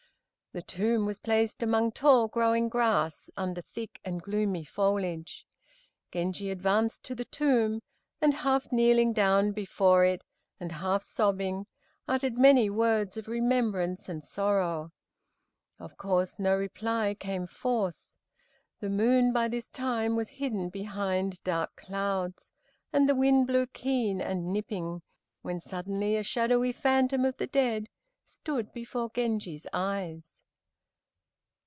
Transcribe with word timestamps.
The 0.53 0.61
tomb 0.61 1.05
was 1.05 1.19
placed 1.19 1.63
among 1.63 1.93
tall 1.93 2.27
growing 2.27 2.67
grass, 2.67 3.29
under 3.37 3.61
thick 3.61 4.01
and 4.03 4.21
gloomy 4.21 4.65
foliage. 4.65 5.47
Genji 6.11 6.51
advanced 6.51 7.05
to 7.05 7.15
the 7.15 7.23
tomb, 7.23 7.81
and, 8.19 8.33
half 8.33 8.69
kneeling 8.69 9.13
down 9.13 9.53
before 9.53 10.03
it, 10.03 10.25
and 10.59 10.69
half 10.69 11.03
sobbing, 11.03 11.67
uttered 12.05 12.37
many 12.37 12.69
words 12.69 13.15
of 13.15 13.29
remembrance 13.29 14.09
and 14.09 14.25
sorrow. 14.25 14.91
Of 15.79 15.95
course 15.95 16.37
no 16.37 16.57
reply 16.57 17.13
came 17.17 17.47
forth. 17.47 18.03
The 18.81 18.89
moon 18.89 19.31
by 19.31 19.47
this 19.47 19.69
time 19.69 20.17
was 20.17 20.27
hidden 20.27 20.67
behind 20.67 21.41
dark 21.45 21.77
clouds, 21.77 22.51
and 22.91 23.07
the 23.07 23.15
winds 23.15 23.47
blew 23.47 23.67
keen 23.67 24.19
and 24.19 24.51
nipping, 24.51 25.01
when 25.43 25.61
suddenly 25.61 26.17
a 26.17 26.23
shadowy 26.23 26.73
phantom 26.73 27.23
of 27.23 27.37
the 27.37 27.47
dead 27.47 27.87
stood 28.23 28.71
before 28.71 29.09
Genji's 29.15 29.65
eyes. 29.73 30.43